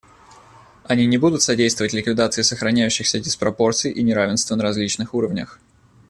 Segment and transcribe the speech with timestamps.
[0.85, 5.59] Они не будут содействовать ликвидации сохраняющихся диспропорций и неравенства на различных уровнях.